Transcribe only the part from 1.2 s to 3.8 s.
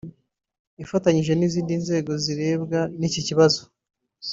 n’izindi nzego zirebwa n’iki kibazo